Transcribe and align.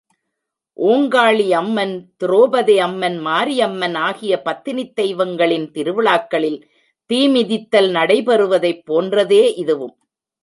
ஓங்காளியம்மன், 0.77 1.93
துரோபதையம்மன், 2.19 3.17
மாரியம்மன் 3.19 3.95
ஆகிய 3.95 4.41
பத்தினித் 4.45 4.93
தெய்வங்களின் 4.93 5.71
திருவிழாக்களில் 5.71 6.59
தீமிதித்தல் 7.09 7.89
நடைபெறுவதைப் 7.91 8.83
போன்றதே 8.85 9.43
இதுவும். 9.55 9.95